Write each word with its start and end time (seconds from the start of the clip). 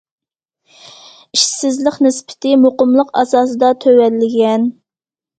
ئىشسىزلىق 1.35 1.99
نىسبىتى 2.05 2.53
مۇقىملىق 2.61 3.11
ئاساسىدا 3.21 3.69
تۆۋەنلىگەن. 3.85 4.65